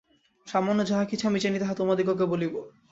সামান্য 0.47 0.81
যাহা 0.85 1.03
কিছু 1.05 1.23
আমি 1.27 1.39
জানি, 1.39 1.57
তাহা 1.59 1.73
তোমাদিগকে 1.73 2.25
বলিব। 2.25 2.53